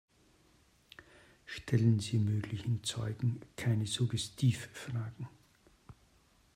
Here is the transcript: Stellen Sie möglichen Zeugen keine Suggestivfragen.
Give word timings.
Stellen 1.45 1.99
Sie 1.99 2.17
möglichen 2.17 2.83
Zeugen 2.83 3.39
keine 3.55 3.85
Suggestivfragen. 3.85 5.27